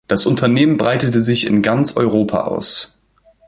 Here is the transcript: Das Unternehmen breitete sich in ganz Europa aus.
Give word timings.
Das 0.07 0.25
Unternehmen 0.25 0.77
breitete 0.77 1.21
sich 1.21 1.45
in 1.45 1.61
ganz 1.61 1.95
Europa 1.95 2.45
aus. 2.45 2.97